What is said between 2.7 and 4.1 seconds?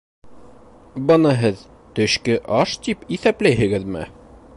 тип иҫәпләйһегеҙме?